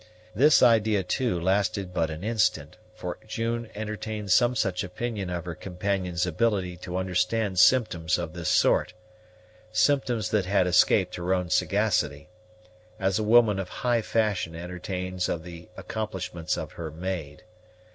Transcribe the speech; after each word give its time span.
This 0.33 0.63
idea, 0.63 1.03
too, 1.03 1.39
lasted 1.39 1.93
but 1.93 2.09
an 2.09 2.23
instant; 2.23 2.75
for 2.95 3.19
June 3.27 3.69
entertained 3.75 4.31
some 4.31 4.55
such 4.55 4.83
opinion 4.83 5.29
of 5.29 5.45
her 5.45 5.53
companion's 5.53 6.25
ability 6.25 6.75
to 6.77 6.97
understand 6.97 7.59
symptoms 7.59 8.17
of 8.17 8.33
this 8.33 8.49
sort 8.49 8.95
symptoms 9.71 10.31
that 10.31 10.45
had 10.45 10.65
escaped 10.65 11.17
her 11.17 11.35
own 11.35 11.51
sagacity 11.51 12.29
as 12.99 13.19
a 13.19 13.23
woman 13.23 13.59
of 13.59 13.69
high 13.69 14.01
fashion 14.01 14.55
entertains 14.55 15.29
of 15.29 15.43
the 15.43 15.69
accomplishments 15.77 16.57
of 16.57 16.71
her 16.71 16.89
maid. 16.89 17.43